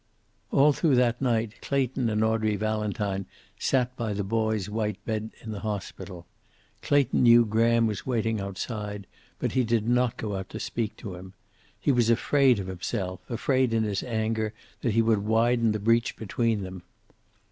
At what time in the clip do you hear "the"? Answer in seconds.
4.13-4.23, 5.51-5.59, 15.71-15.77